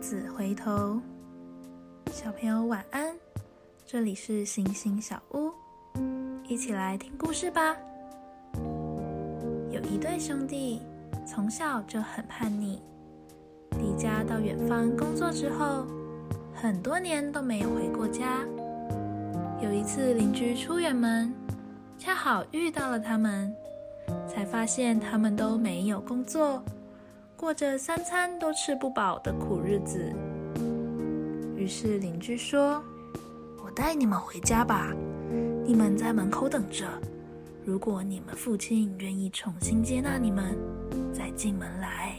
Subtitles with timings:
[0.00, 0.98] 子回头。
[2.10, 3.14] 小朋友晚安，
[3.86, 5.52] 这里是星星小屋，
[6.48, 7.76] 一起来听故事吧。
[9.70, 10.80] 有一对兄弟，
[11.26, 12.80] 从小就很叛逆，
[13.78, 15.86] 离家到远方工作之后，
[16.54, 18.38] 很多年都没有回过家。
[19.60, 21.32] 有一次邻居出远门，
[21.98, 23.54] 恰好遇到了他们，
[24.26, 26.62] 才发现他们都没有工作。
[27.40, 30.12] 过着三餐都吃不饱的苦日子，
[31.56, 32.84] 于是邻居说
[33.64, 34.92] ：“我带你们回家吧，
[35.64, 36.84] 你们在门口等着。
[37.64, 40.54] 如果你们父亲愿意重新接纳你们，
[41.14, 42.14] 再进门来。”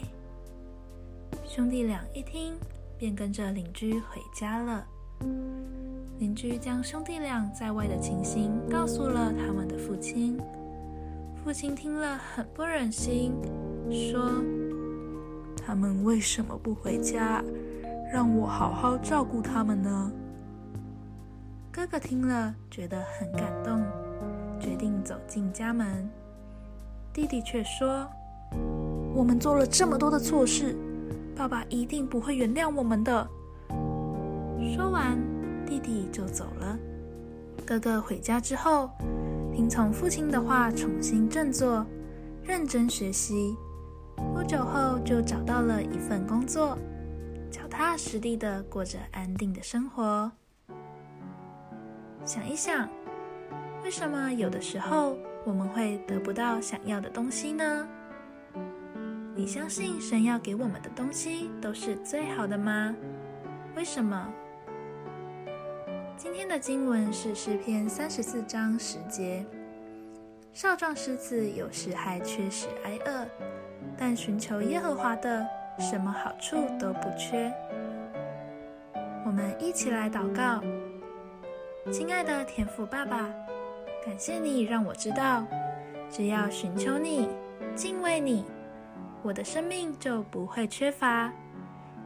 [1.46, 2.54] 兄弟俩一听，
[2.98, 4.84] 便跟着邻居回家了。
[6.18, 10.36] 邻居将兄弟俩在外的情形告诉了他们的父亲，
[11.44, 13.32] 父亲听了很不忍心，
[13.88, 14.28] 说。
[15.64, 17.42] 他们为什么不回家，
[18.12, 20.12] 让我好好照顾他们呢？
[21.70, 23.82] 哥哥听了觉得很感动，
[24.60, 26.08] 决定走进家门。
[27.12, 28.06] 弟弟却说
[29.14, 30.76] ：“我们做了这么多的错事，
[31.36, 33.26] 爸爸一定不会原谅我们的。”
[34.74, 35.18] 说完，
[35.66, 36.78] 弟弟就走了。
[37.66, 38.90] 哥哥回家之后，
[39.54, 41.86] 听从父亲的话，重新振作，
[42.42, 43.56] 认真学习。
[44.34, 46.76] 不久后，就找到了一份工作，
[47.50, 50.30] 脚踏实地的过着安定的生活。
[52.24, 52.88] 想一想，
[53.82, 57.88] 为什么有的时候我们会得不到想要的东西呢？
[59.34, 62.94] 你相信神要给我们的东西都是最好的吗？
[63.74, 64.30] 为什么？
[66.16, 69.44] 今天的经文是诗篇三十四章十节：
[70.54, 73.26] 少壮狮子有时还缺食挨饿。
[73.96, 75.46] 但寻求耶和华的，
[75.78, 77.52] 什么好处都不缺。
[79.24, 80.60] 我们一起来祷告，
[81.92, 83.30] 亲爱的天父爸爸，
[84.04, 85.44] 感谢你让我知道，
[86.10, 87.28] 只要寻求你、
[87.76, 88.44] 敬畏你，
[89.22, 91.32] 我的生命就不会缺乏，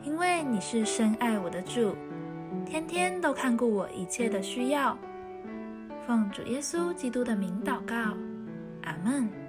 [0.03, 1.95] 因为你是深爱我的主，
[2.67, 4.97] 天天都看顾我一切的需要。
[6.07, 8.15] 奉主耶稣基督的名祷告，
[8.87, 9.46] 阿门。